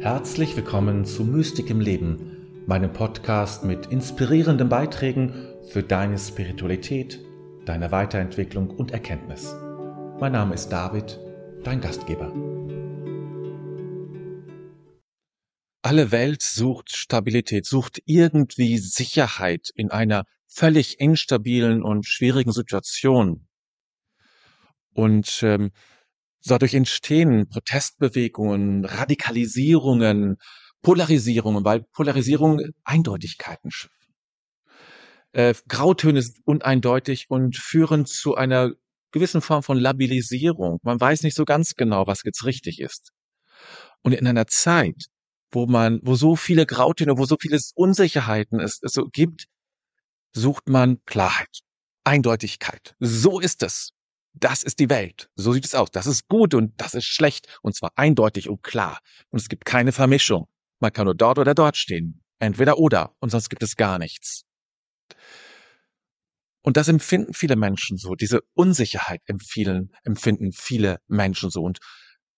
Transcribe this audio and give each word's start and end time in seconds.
Herzlich 0.00 0.56
willkommen 0.56 1.04
zu 1.04 1.24
Mystik 1.24 1.68
im 1.68 1.78
Leben, 1.78 2.64
meinem 2.66 2.90
Podcast 2.90 3.64
mit 3.64 3.84
inspirierenden 3.88 4.70
Beiträgen 4.70 5.34
für 5.68 5.82
deine 5.82 6.18
Spiritualität, 6.18 7.20
deine 7.66 7.92
Weiterentwicklung 7.92 8.70
und 8.70 8.92
Erkenntnis. 8.92 9.54
Mein 10.18 10.32
Name 10.32 10.54
ist 10.54 10.70
David, 10.70 11.20
dein 11.64 11.82
Gastgeber. 11.82 12.32
Alle 15.82 16.10
Welt 16.10 16.40
sucht 16.40 16.96
Stabilität, 16.96 17.66
sucht 17.66 18.00
irgendwie 18.06 18.78
Sicherheit 18.78 19.68
in 19.74 19.90
einer 19.90 20.24
völlig 20.46 20.98
instabilen 20.98 21.82
und 21.82 22.06
schwierigen 22.06 22.52
Situation. 22.52 23.46
Und 24.94 25.42
ähm, 25.42 25.72
dadurch 26.44 26.74
entstehen 26.74 27.48
Protestbewegungen, 27.48 28.84
Radikalisierungen, 28.84 30.36
Polarisierungen, 30.82 31.64
weil 31.64 31.82
Polarisierung 31.92 32.60
Eindeutigkeiten 32.84 33.70
schafft. 33.70 33.94
Äh, 35.32 35.54
Grautöne 35.68 36.22
sind 36.22 36.38
uneindeutig 36.44 37.26
und 37.28 37.56
führen 37.56 38.06
zu 38.06 38.34
einer 38.34 38.72
gewissen 39.12 39.40
Form 39.40 39.62
von 39.62 39.78
Labilisierung. 39.78 40.78
Man 40.82 41.00
weiß 41.00 41.22
nicht 41.22 41.36
so 41.36 41.44
ganz 41.44 41.74
genau, 41.74 42.06
was 42.06 42.22
jetzt 42.24 42.44
richtig 42.44 42.80
ist. 42.80 43.12
Und 44.02 44.12
in 44.12 44.26
einer 44.26 44.46
Zeit, 44.46 45.06
wo 45.52 45.66
man, 45.66 46.00
wo 46.02 46.14
so 46.14 46.36
viele 46.36 46.66
Grautöne, 46.66 47.18
wo 47.18 47.26
so 47.26 47.36
viele 47.40 47.58
Unsicherheiten 47.74 48.60
es, 48.60 48.80
es 48.82 48.92
so 48.92 49.04
gibt, 49.04 49.46
sucht 50.32 50.68
man 50.68 51.04
Klarheit, 51.06 51.60
Eindeutigkeit. 52.04 52.94
So 53.00 53.40
ist 53.40 53.62
es. 53.62 53.90
Das 54.32 54.62
ist 54.62 54.78
die 54.78 54.90
Welt. 54.90 55.28
So 55.34 55.52
sieht 55.52 55.64
es 55.64 55.74
aus. 55.74 55.90
Das 55.90 56.06
ist 56.06 56.28
gut 56.28 56.54
und 56.54 56.80
das 56.80 56.94
ist 56.94 57.06
schlecht. 57.06 57.48
Und 57.62 57.74
zwar 57.74 57.92
eindeutig 57.96 58.48
und 58.48 58.62
klar. 58.62 59.00
Und 59.30 59.40
es 59.40 59.48
gibt 59.48 59.64
keine 59.64 59.92
Vermischung. 59.92 60.48
Man 60.78 60.92
kann 60.92 61.04
nur 61.04 61.14
dort 61.14 61.38
oder 61.38 61.54
dort 61.54 61.76
stehen. 61.76 62.22
Entweder 62.38 62.78
oder. 62.78 63.14
Und 63.20 63.30
sonst 63.30 63.50
gibt 63.50 63.62
es 63.62 63.76
gar 63.76 63.98
nichts. 63.98 64.44
Und 66.62 66.76
das 66.76 66.88
empfinden 66.88 67.34
viele 67.34 67.56
Menschen 67.56 67.96
so. 67.96 68.14
Diese 68.14 68.42
Unsicherheit 68.54 69.22
empfiehlen, 69.26 69.92
empfinden 70.04 70.52
viele 70.52 71.00
Menschen 71.08 71.50
so. 71.50 71.62
Und 71.62 71.78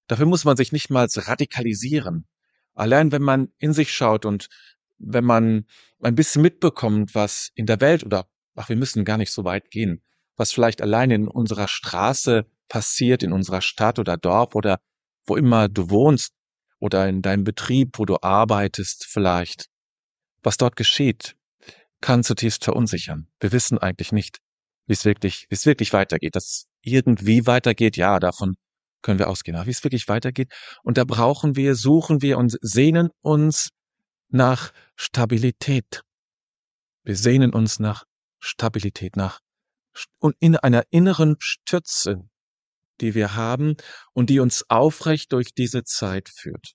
dafür 0.06 0.27
muss 0.27 0.44
man 0.44 0.56
sich 0.56 0.72
nicht 0.72 0.90
mal 0.90 1.06
radikalisieren. 1.12 2.27
Allein 2.74 3.12
wenn 3.12 3.22
man 3.22 3.52
in 3.58 3.72
sich 3.72 3.92
schaut 3.92 4.24
und 4.24 4.48
wenn 4.98 5.24
man 5.24 5.66
ein 6.00 6.14
bisschen 6.14 6.42
mitbekommt, 6.42 7.14
was 7.14 7.50
in 7.54 7.66
der 7.66 7.80
Welt 7.80 8.04
oder, 8.04 8.28
ach, 8.54 8.68
wir 8.68 8.77
müssen 8.77 9.04
gar 9.04 9.18
nicht 9.18 9.32
so 9.32 9.44
weit 9.44 9.70
gehen, 9.70 10.02
was 10.42 10.50
vielleicht 10.50 10.82
allein 10.82 11.12
in 11.12 11.28
unserer 11.28 11.68
Straße 11.68 12.44
passiert, 12.68 13.22
in 13.22 13.32
unserer 13.32 13.62
Stadt 13.62 14.00
oder 14.00 14.16
Dorf 14.16 14.56
oder 14.56 14.80
wo 15.24 15.36
immer 15.36 15.68
du 15.68 15.88
wohnst 15.88 16.32
oder 16.80 17.08
in 17.08 17.22
deinem 17.22 17.44
Betrieb, 17.44 17.96
wo 17.96 18.06
du 18.06 18.16
arbeitest 18.22 19.06
vielleicht. 19.08 19.66
Was 20.42 20.56
dort 20.56 20.74
geschieht, 20.74 21.36
kann 22.00 22.24
zutiefst 22.24 22.64
verunsichern. 22.64 23.28
Wir 23.38 23.52
wissen 23.52 23.78
eigentlich 23.78 24.10
nicht, 24.10 24.38
wie 24.86 24.94
es 24.94 25.04
wirklich, 25.04 25.46
wie 25.48 25.54
es 25.54 25.64
wirklich 25.64 25.92
weitergeht. 25.92 26.34
Dass 26.34 26.66
irgendwie 26.80 27.46
weitergeht, 27.46 27.96
ja, 27.96 28.18
davon 28.18 28.56
können 29.00 29.20
wir 29.20 29.28
ausgehen. 29.28 29.56
Aber 29.56 29.66
wie 29.66 29.70
es 29.70 29.84
wirklich 29.84 30.08
weitergeht. 30.08 30.52
Und 30.82 30.98
da 30.98 31.04
brauchen 31.04 31.54
wir, 31.54 31.77
suchen 31.77 32.20
wir 32.20 32.36
und 32.36 32.58
sehnen 32.62 33.10
uns 33.20 33.68
nach 34.28 34.72
Stabilität. 34.96 36.02
Wir 37.04 37.14
sehnen 37.14 37.52
uns 37.52 37.78
nach 37.78 38.02
Stabilität, 38.40 39.14
nach 39.14 39.38
und 40.18 40.36
in 40.40 40.56
einer 40.56 40.84
inneren 40.90 41.36
Stütze, 41.38 42.28
die 43.00 43.14
wir 43.14 43.34
haben 43.34 43.76
und 44.12 44.30
die 44.30 44.40
uns 44.40 44.64
aufrecht 44.68 45.32
durch 45.32 45.54
diese 45.54 45.84
Zeit 45.84 46.28
führt. 46.28 46.74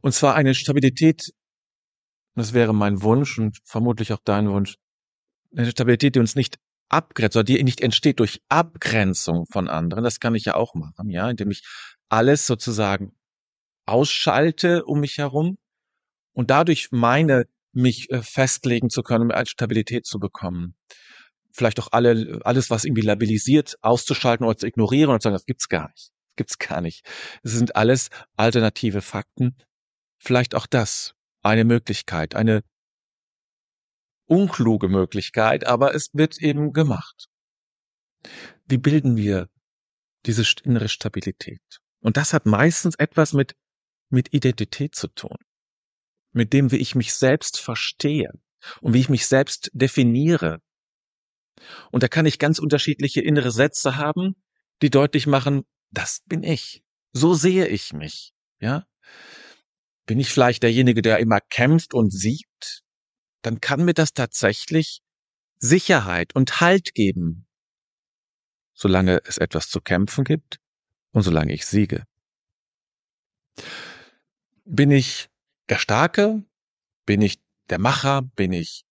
Und 0.00 0.12
zwar 0.12 0.34
eine 0.34 0.54
Stabilität, 0.54 1.32
das 2.34 2.52
wäre 2.52 2.74
mein 2.74 3.02
Wunsch 3.02 3.38
und 3.38 3.58
vermutlich 3.64 4.12
auch 4.12 4.20
dein 4.24 4.50
Wunsch, 4.50 4.76
eine 5.54 5.70
Stabilität, 5.70 6.14
die 6.14 6.20
uns 6.20 6.34
nicht 6.34 6.58
abgrenzt 6.88 7.36
oder 7.36 7.44
die 7.44 7.62
nicht 7.62 7.80
entsteht 7.80 8.20
durch 8.20 8.42
Abgrenzung 8.48 9.46
von 9.46 9.68
anderen. 9.68 10.04
Das 10.04 10.20
kann 10.20 10.34
ich 10.34 10.44
ja 10.44 10.54
auch 10.54 10.74
machen, 10.74 11.10
ja, 11.10 11.28
indem 11.30 11.50
ich 11.50 11.62
alles 12.08 12.46
sozusagen 12.46 13.14
ausschalte 13.86 14.84
um 14.84 15.00
mich 15.00 15.18
herum 15.18 15.58
und 16.32 16.50
dadurch 16.50 16.88
meine, 16.92 17.46
mich 17.72 18.10
äh, 18.10 18.22
festlegen 18.22 18.90
zu 18.90 19.02
können, 19.02 19.30
als 19.30 19.50
Stabilität 19.50 20.06
zu 20.06 20.18
bekommen 20.18 20.74
vielleicht 21.52 21.78
auch 21.80 21.88
alle, 21.92 22.40
alles, 22.44 22.70
was 22.70 22.84
irgendwie 22.84 23.02
labilisiert, 23.02 23.76
auszuschalten 23.82 24.44
oder 24.46 24.56
zu 24.56 24.66
ignorieren 24.66 25.10
und 25.10 25.20
zu 25.20 25.26
sagen, 25.26 25.34
das 25.34 25.46
gibt's 25.46 25.68
gar 25.68 25.88
nicht. 25.90 26.10
Das 26.10 26.36
gibt's 26.36 26.58
gar 26.58 26.80
nicht. 26.80 27.06
Es 27.42 27.52
sind 27.52 27.76
alles 27.76 28.08
alternative 28.36 29.02
Fakten. 29.02 29.56
Vielleicht 30.18 30.54
auch 30.54 30.66
das 30.66 31.14
eine 31.42 31.64
Möglichkeit, 31.64 32.34
eine 32.34 32.62
unkluge 34.26 34.88
Möglichkeit, 34.88 35.66
aber 35.66 35.94
es 35.94 36.08
wird 36.12 36.40
eben 36.40 36.72
gemacht. 36.72 37.28
Wie 38.66 38.78
bilden 38.78 39.16
wir 39.16 39.48
diese 40.24 40.44
innere 40.64 40.88
Stabilität? 40.88 41.60
Und 42.00 42.16
das 42.16 42.32
hat 42.32 42.46
meistens 42.46 42.94
etwas 42.94 43.32
mit, 43.32 43.54
mit 44.08 44.32
Identität 44.32 44.94
zu 44.94 45.08
tun. 45.08 45.36
Mit 46.32 46.52
dem, 46.52 46.72
wie 46.72 46.76
ich 46.76 46.94
mich 46.94 47.14
selbst 47.14 47.60
verstehe 47.60 48.30
und 48.80 48.94
wie 48.94 49.00
ich 49.00 49.08
mich 49.08 49.26
selbst 49.26 49.70
definiere 49.74 50.60
und 51.90 52.02
da 52.02 52.08
kann 52.08 52.26
ich 52.26 52.38
ganz 52.38 52.58
unterschiedliche 52.58 53.20
innere 53.20 53.50
Sätze 53.50 53.96
haben, 53.96 54.34
die 54.80 54.90
deutlich 54.90 55.26
machen, 55.26 55.64
das 55.90 56.22
bin 56.26 56.42
ich. 56.42 56.82
So 57.12 57.34
sehe 57.34 57.66
ich 57.68 57.92
mich. 57.92 58.32
Ja? 58.60 58.86
Bin 60.06 60.18
ich 60.18 60.30
vielleicht 60.30 60.62
derjenige, 60.62 61.02
der 61.02 61.18
immer 61.18 61.40
kämpft 61.40 61.94
und 61.94 62.10
siegt? 62.10 62.82
Dann 63.42 63.60
kann 63.60 63.84
mir 63.84 63.94
das 63.94 64.12
tatsächlich 64.12 65.02
Sicherheit 65.58 66.34
und 66.34 66.60
Halt 66.60 66.94
geben, 66.94 67.46
solange 68.72 69.20
es 69.24 69.38
etwas 69.38 69.68
zu 69.68 69.80
kämpfen 69.80 70.24
gibt 70.24 70.58
und 71.12 71.22
solange 71.22 71.52
ich 71.52 71.66
siege. 71.66 72.04
Bin 74.64 74.90
ich 74.90 75.28
der 75.68 75.78
Starke? 75.78 76.44
Bin 77.06 77.22
ich 77.22 77.42
der 77.70 77.78
Macher? 77.78 78.22
Bin 78.22 78.52
ich 78.52 78.84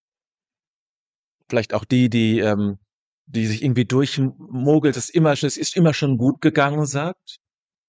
vielleicht 1.49 1.73
auch 1.73 1.85
die, 1.85 2.09
die, 2.09 2.39
ähm, 2.39 2.79
die 3.25 3.45
sich 3.45 3.61
irgendwie 3.63 3.85
durchmogelt, 3.85 4.97
es 4.97 5.09
immer, 5.09 5.31
es 5.31 5.43
ist 5.43 5.75
immer 5.75 5.93
schon 5.93 6.17
gut 6.17 6.41
gegangen, 6.41 6.85
sagt. 6.85 7.39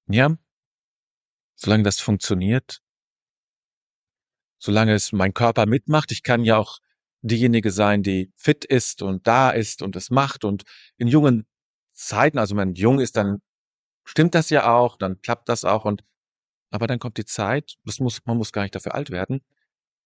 Ja. 0.08 0.36
Solange 1.54 1.84
das 1.84 2.00
funktioniert. 2.00 2.82
Solange 4.58 4.94
es 4.94 5.12
mein 5.12 5.32
Körper 5.32 5.66
mitmacht. 5.66 6.12
Ich 6.12 6.22
kann 6.22 6.44
ja 6.44 6.58
auch 6.58 6.78
diejenige 7.22 7.70
sein, 7.70 8.02
die 8.02 8.32
fit 8.36 8.64
ist 8.64 9.00
und 9.02 9.26
da 9.26 9.50
ist 9.50 9.80
und 9.82 9.94
es 9.94 10.10
macht 10.10 10.44
und 10.44 10.64
in 10.96 11.06
jungen 11.06 11.46
Zeiten, 11.92 12.38
also 12.38 12.56
wenn 12.56 12.74
jung 12.74 12.98
ist, 12.98 13.16
dann 13.16 13.40
stimmt 14.04 14.34
das 14.34 14.50
ja 14.50 14.74
auch, 14.74 14.96
dann 14.96 15.20
klappt 15.20 15.48
das 15.48 15.64
auch 15.64 15.84
und 15.84 16.04
aber 16.72 16.86
dann 16.86 16.98
kommt 16.98 17.16
die 17.18 17.24
Zeit, 17.24 17.74
das 17.84 18.00
muss, 18.00 18.20
man 18.24 18.36
muss 18.36 18.52
gar 18.52 18.62
nicht 18.62 18.74
dafür 18.74 18.94
alt 18.94 19.10
werden, 19.10 19.40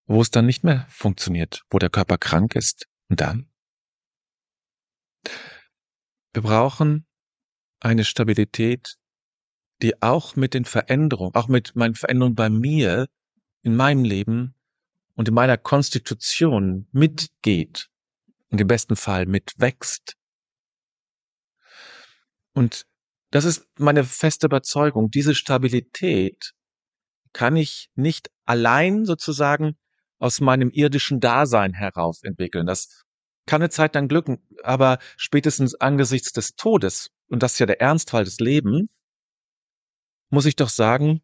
wo 0.05 0.21
es 0.21 0.31
dann 0.31 0.45
nicht 0.45 0.63
mehr 0.63 0.85
funktioniert, 0.89 1.63
wo 1.69 1.79
der 1.79 1.89
Körper 1.89 2.17
krank 2.17 2.55
ist, 2.55 2.87
und 3.09 3.21
dann? 3.21 3.49
Wir 6.33 6.41
brauchen 6.41 7.05
eine 7.79 8.03
Stabilität, 8.03 8.97
die 9.81 10.01
auch 10.01 10.35
mit 10.35 10.53
den 10.53 10.65
Veränderungen, 10.65 11.35
auch 11.35 11.47
mit 11.47 11.75
meinen 11.75 11.95
Veränderungen 11.95 12.35
bei 12.35 12.49
mir, 12.49 13.07
in 13.61 13.75
meinem 13.75 14.03
Leben 14.03 14.55
und 15.15 15.27
in 15.27 15.33
meiner 15.33 15.57
Konstitution 15.57 16.87
mitgeht 16.91 17.89
und 18.49 18.61
im 18.61 18.67
besten 18.67 18.95
Fall 18.95 19.25
mitwächst. 19.25 20.15
Und 22.53 22.85
das 23.31 23.45
ist 23.45 23.67
meine 23.77 24.03
feste 24.03 24.47
Überzeugung. 24.47 25.11
Diese 25.11 25.35
Stabilität 25.35 26.53
kann 27.37 27.55
ich 27.55 27.91
nicht 27.93 28.31
allein 28.45 29.05
sozusagen 29.05 29.77
aus 30.17 30.41
meinem 30.41 30.71
irdischen 30.71 31.19
Dasein 31.19 31.71
heraus 31.71 32.23
entwickeln. 32.23 32.65
Das 32.65 33.03
kann 33.45 33.61
eine 33.61 33.69
Zeit 33.69 33.93
lang 33.93 34.07
glücken, 34.07 34.39
aber 34.63 34.97
spätestens 35.17 35.75
angesichts 35.75 36.31
des 36.31 36.55
Todes, 36.55 37.11
und 37.27 37.43
das 37.43 37.53
ist 37.53 37.59
ja 37.59 37.67
der 37.67 37.79
Ernstfall 37.79 38.23
des 38.23 38.39
Lebens, 38.39 38.89
muss 40.31 40.47
ich 40.47 40.55
doch 40.55 40.69
sagen, 40.69 41.21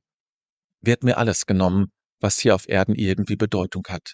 wird 0.81 1.04
mir 1.04 1.18
alles 1.18 1.48
genommen, 1.48 1.92
was 2.19 2.38
hier 2.38 2.54
auf 2.54 2.69
Erden 2.69 2.94
irgendwie 2.94 3.36
Bedeutung 3.36 3.83
hat 3.89 4.13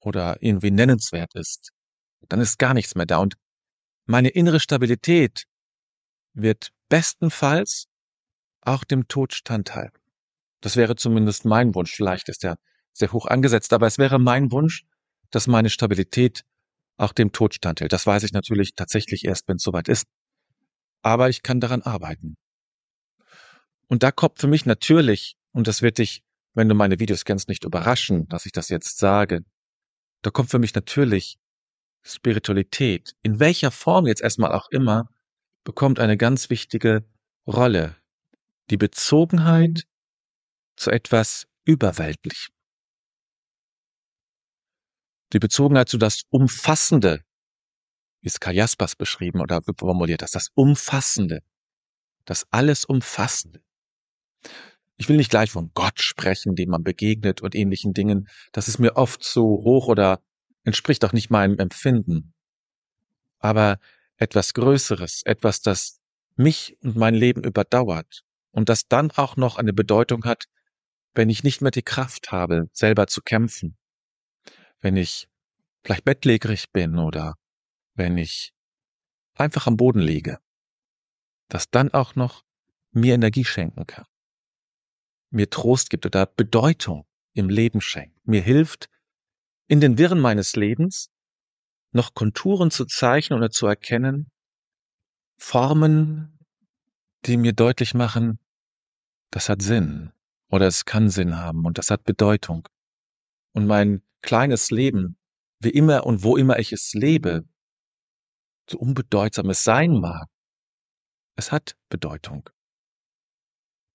oder 0.00 0.36
irgendwie 0.42 0.70
nennenswert 0.70 1.34
ist. 1.34 1.70
Dann 2.28 2.42
ist 2.42 2.58
gar 2.58 2.74
nichts 2.74 2.94
mehr 2.94 3.06
da. 3.06 3.16
Und 3.20 3.36
meine 4.04 4.28
innere 4.28 4.60
Stabilität 4.60 5.44
wird 6.34 6.72
bestenfalls 6.90 7.86
auch 8.60 8.84
dem 8.84 9.08
Tod 9.08 9.32
standhalten. 9.32 9.99
Das 10.60 10.76
wäre 10.76 10.96
zumindest 10.96 11.44
mein 11.44 11.74
Wunsch. 11.74 11.94
Vielleicht 11.94 12.28
ist 12.28 12.44
er 12.44 12.56
sehr 12.92 13.12
hoch 13.12 13.26
angesetzt, 13.26 13.72
aber 13.72 13.86
es 13.86 13.98
wäre 13.98 14.18
mein 14.18 14.52
Wunsch, 14.52 14.84
dass 15.30 15.46
meine 15.46 15.70
Stabilität 15.70 16.44
auch 16.96 17.12
dem 17.12 17.32
Tod 17.32 17.54
standhält. 17.54 17.92
Das 17.92 18.06
weiß 18.06 18.22
ich 18.24 18.32
natürlich 18.32 18.74
tatsächlich 18.74 19.24
erst, 19.24 19.48
wenn 19.48 19.56
es 19.56 19.62
soweit 19.62 19.88
ist. 19.88 20.06
Aber 21.02 21.28
ich 21.30 21.42
kann 21.42 21.60
daran 21.60 21.82
arbeiten. 21.82 22.36
Und 23.88 24.02
da 24.02 24.12
kommt 24.12 24.38
für 24.38 24.46
mich 24.46 24.66
natürlich 24.66 25.36
und 25.52 25.66
das 25.66 25.82
wird 25.82 25.98
dich, 25.98 26.22
wenn 26.54 26.68
du 26.68 26.74
meine 26.74 27.00
Videos 27.00 27.24
kennst, 27.24 27.48
nicht 27.48 27.64
überraschen, 27.64 28.28
dass 28.28 28.46
ich 28.46 28.52
das 28.52 28.68
jetzt 28.68 28.98
sage. 28.98 29.44
Da 30.22 30.30
kommt 30.30 30.50
für 30.50 30.58
mich 30.58 30.74
natürlich 30.74 31.38
Spiritualität, 32.02 33.14
in 33.22 33.40
welcher 33.40 33.70
Form 33.70 34.06
jetzt 34.06 34.22
erstmal 34.22 34.52
auch 34.52 34.68
immer, 34.70 35.08
bekommt 35.64 35.98
eine 35.98 36.16
ganz 36.16 36.50
wichtige 36.50 37.04
Rolle. 37.46 37.96
Die 38.70 38.76
Bezogenheit 38.76 39.86
zu 40.80 40.90
etwas 40.90 41.46
Überweltlichem. 41.64 42.54
Die 45.32 45.38
Bezogenheit 45.38 45.88
zu 45.88 45.98
das 45.98 46.22
Umfassende, 46.30 47.22
wie 48.22 48.28
es 48.28 48.40
Karl 48.40 48.56
Jaspers 48.56 48.96
beschrieben 48.96 49.40
oder 49.40 49.60
formuliert 49.78 50.22
das, 50.22 50.32
das 50.32 50.48
Umfassende, 50.54 51.42
das 52.24 52.46
alles 52.50 52.84
Umfassende. 52.84 53.62
Ich 54.96 55.08
will 55.08 55.16
nicht 55.16 55.30
gleich 55.30 55.50
von 55.50 55.70
Gott 55.74 56.00
sprechen, 56.00 56.56
dem 56.56 56.70
man 56.70 56.82
begegnet 56.82 57.42
und 57.42 57.54
ähnlichen 57.54 57.92
Dingen. 57.92 58.28
Das 58.52 58.66
ist 58.66 58.78
mir 58.78 58.96
oft 58.96 59.22
zu 59.22 59.42
hoch 59.42 59.86
oder 59.86 60.20
entspricht 60.64 61.04
auch 61.04 61.12
nicht 61.12 61.30
meinem 61.30 61.58
Empfinden. 61.58 62.32
Aber 63.38 63.78
etwas 64.16 64.54
Größeres, 64.54 65.22
etwas, 65.24 65.60
das 65.60 66.00
mich 66.36 66.76
und 66.82 66.96
mein 66.96 67.14
Leben 67.14 67.44
überdauert 67.44 68.24
und 68.50 68.68
das 68.68 68.88
dann 68.88 69.10
auch 69.12 69.36
noch 69.36 69.56
eine 69.56 69.72
Bedeutung 69.72 70.24
hat, 70.24 70.46
wenn 71.14 71.28
ich 71.28 71.42
nicht 71.42 71.60
mehr 71.60 71.70
die 71.70 71.82
Kraft 71.82 72.32
habe, 72.32 72.68
selber 72.72 73.06
zu 73.06 73.20
kämpfen, 73.20 73.76
wenn 74.80 74.96
ich 74.96 75.28
vielleicht 75.82 76.04
bettlägerig 76.04 76.70
bin 76.72 76.98
oder 76.98 77.36
wenn 77.94 78.16
ich 78.16 78.52
einfach 79.34 79.66
am 79.66 79.76
Boden 79.76 80.00
liege, 80.00 80.38
das 81.48 81.70
dann 81.70 81.92
auch 81.92 82.14
noch 82.14 82.44
mir 82.92 83.14
Energie 83.14 83.44
schenken 83.44 83.86
kann, 83.86 84.06
mir 85.30 85.50
Trost 85.50 85.90
gibt 85.90 86.06
oder 86.06 86.26
Bedeutung 86.26 87.06
im 87.32 87.48
Leben 87.48 87.80
schenkt, 87.80 88.26
mir 88.26 88.42
hilft, 88.42 88.88
in 89.66 89.80
den 89.80 89.98
Wirren 89.98 90.20
meines 90.20 90.56
Lebens 90.56 91.10
noch 91.92 92.14
Konturen 92.14 92.70
zu 92.70 92.84
zeichnen 92.84 93.38
oder 93.38 93.50
zu 93.50 93.66
erkennen, 93.66 94.30
Formen, 95.36 96.38
die 97.24 97.36
mir 97.36 97.52
deutlich 97.52 97.94
machen, 97.94 98.38
das 99.30 99.48
hat 99.48 99.62
Sinn 99.62 100.12
oder 100.50 100.66
es 100.66 100.84
kann 100.84 101.08
Sinn 101.08 101.36
haben 101.36 101.64
und 101.64 101.78
das 101.78 101.90
hat 101.90 102.04
Bedeutung. 102.04 102.68
Und 103.52 103.66
mein 103.66 104.02
kleines 104.22 104.70
Leben, 104.70 105.16
wie 105.60 105.70
immer 105.70 106.06
und 106.06 106.22
wo 106.22 106.36
immer 106.36 106.58
ich 106.58 106.72
es 106.72 106.92
lebe, 106.92 107.44
so 108.68 108.78
unbedeutsam 108.78 109.50
es 109.50 109.64
sein 109.64 109.92
mag, 109.92 110.28
es 111.36 111.52
hat 111.52 111.76
Bedeutung. 111.88 112.48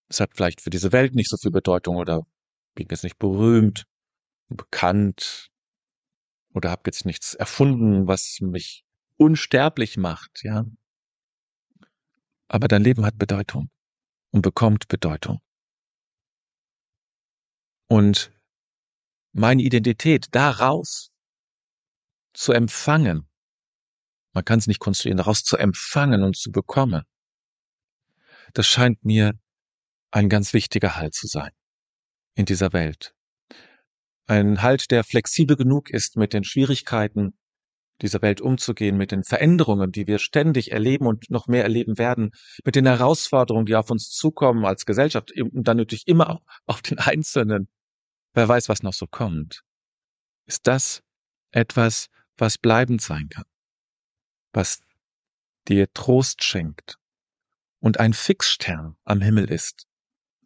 Es 0.09 0.19
hat 0.19 0.31
vielleicht 0.35 0.61
für 0.61 0.69
diese 0.69 0.91
Welt 0.91 1.15
nicht 1.15 1.29
so 1.29 1.37
viel 1.37 1.51
Bedeutung 1.51 1.95
oder 1.97 2.25
bin 2.75 2.87
jetzt 2.89 3.03
nicht 3.03 3.17
berühmt, 3.17 3.85
bekannt 4.49 5.49
oder 6.53 6.71
habe 6.71 6.83
jetzt 6.85 7.05
nichts 7.05 7.33
erfunden, 7.33 8.07
was 8.07 8.37
mich 8.41 8.83
unsterblich 9.17 9.97
macht, 9.97 10.43
ja. 10.43 10.65
Aber 12.47 12.67
dein 12.67 12.83
Leben 12.83 13.05
hat 13.05 13.17
Bedeutung 13.17 13.69
und 14.31 14.41
bekommt 14.41 14.87
Bedeutung. 14.87 15.39
Und 17.87 18.31
meine 19.33 19.61
Identität 19.61 20.27
daraus 20.31 21.11
zu 22.33 22.51
empfangen, 22.51 23.29
man 24.33 24.43
kann 24.43 24.59
es 24.59 24.67
nicht 24.67 24.79
konstruieren, 24.79 25.17
daraus 25.17 25.43
zu 25.43 25.57
empfangen 25.57 26.23
und 26.23 26.35
zu 26.35 26.51
bekommen, 26.51 27.03
das 28.53 28.67
scheint 28.67 29.03
mir 29.03 29.33
ein 30.11 30.29
ganz 30.29 30.53
wichtiger 30.53 30.95
Halt 30.95 31.13
zu 31.13 31.27
sein 31.27 31.51
in 32.35 32.45
dieser 32.45 32.73
Welt. 32.73 33.13
Ein 34.27 34.61
Halt, 34.61 34.91
der 34.91 35.03
flexibel 35.03 35.55
genug 35.55 35.89
ist, 35.89 36.17
mit 36.17 36.33
den 36.33 36.43
Schwierigkeiten 36.43 37.38
dieser 38.01 38.21
Welt 38.21 38.41
umzugehen, 38.41 38.97
mit 38.97 39.11
den 39.11 39.23
Veränderungen, 39.23 39.91
die 39.91 40.07
wir 40.07 40.19
ständig 40.19 40.71
erleben 40.71 41.05
und 41.05 41.29
noch 41.29 41.47
mehr 41.47 41.63
erleben 41.63 41.97
werden, 41.97 42.31
mit 42.65 42.75
den 42.75 42.85
Herausforderungen, 42.85 43.65
die 43.65 43.75
auf 43.75 43.89
uns 43.89 44.09
zukommen 44.09 44.65
als 44.65 44.85
Gesellschaft 44.85 45.31
und 45.39 45.67
dann 45.67 45.77
natürlich 45.77 46.07
immer 46.07 46.29
auch 46.29 46.41
auf 46.65 46.81
den 46.81 46.99
Einzelnen. 46.99 47.69
Wer 48.35 48.49
weiß, 48.49 48.67
was 48.67 48.83
noch 48.83 48.93
so 48.93 49.07
kommt. 49.07 49.63
Ist 50.45 50.67
das 50.67 51.01
etwas, 51.51 52.09
was 52.37 52.57
bleibend 52.57 53.01
sein 53.01 53.29
kann, 53.29 53.45
was 54.51 54.81
dir 55.69 55.91
Trost 55.93 56.43
schenkt 56.43 56.99
und 57.79 57.99
ein 57.99 58.13
Fixstern 58.13 58.97
am 59.05 59.21
Himmel 59.21 59.49
ist. 59.49 59.87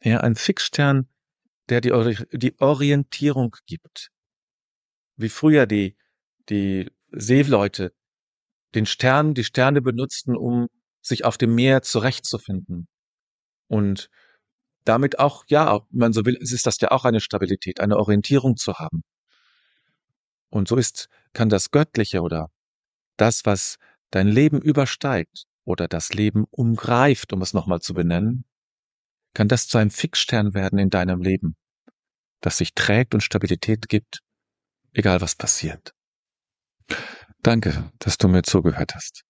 Ja, 0.03 0.19
ein 0.19 0.35
Fixstern, 0.35 1.09
der 1.69 1.81
die, 1.81 1.91
die 2.31 2.59
Orientierung 2.59 3.55
gibt. 3.65 4.11
Wie 5.15 5.29
früher 5.29 5.65
die, 5.65 5.97
die 6.49 6.91
Seeleute 7.11 7.93
den 8.75 8.85
Stern, 8.85 9.33
die 9.33 9.43
Sterne 9.43 9.81
benutzten, 9.81 10.37
um 10.37 10.67
sich 11.01 11.25
auf 11.25 11.39
dem 11.39 11.55
Meer 11.55 11.81
zurechtzufinden. 11.81 12.87
Und 13.67 14.11
damit 14.85 15.19
auch, 15.19 15.43
ja, 15.47 15.81
wenn 15.89 15.99
man 15.99 16.13
so 16.13 16.25
will, 16.25 16.35
ist 16.35 16.65
das 16.65 16.79
ja 16.79 16.91
auch 16.91 17.05
eine 17.05 17.19
Stabilität, 17.19 17.79
eine 17.79 17.97
Orientierung 17.97 18.57
zu 18.57 18.75
haben. 18.75 19.03
Und 20.49 20.67
so 20.67 20.75
ist, 20.75 21.09
kann 21.33 21.49
das 21.49 21.71
Göttliche 21.71 22.21
oder 22.21 22.49
das, 23.17 23.45
was 23.45 23.77
dein 24.11 24.27
Leben 24.27 24.61
übersteigt 24.61 25.45
oder 25.65 25.87
das 25.87 26.13
Leben 26.13 26.45
umgreift, 26.49 27.33
um 27.33 27.41
es 27.41 27.53
nochmal 27.53 27.81
zu 27.81 27.93
benennen, 27.93 28.45
kann 29.33 29.47
das 29.47 29.67
zu 29.67 29.77
einem 29.77 29.91
Fixstern 29.91 30.53
werden 30.53 30.79
in 30.79 30.89
deinem 30.89 31.21
Leben, 31.21 31.55
das 32.41 32.57
sich 32.57 32.73
trägt 32.73 33.13
und 33.13 33.21
Stabilität 33.21 33.87
gibt, 33.89 34.21
egal 34.93 35.21
was 35.21 35.35
passiert. 35.35 35.93
Danke, 37.43 37.91
dass 37.99 38.17
du 38.17 38.27
mir 38.27 38.41
zugehört 38.41 38.95
hast. 38.95 39.23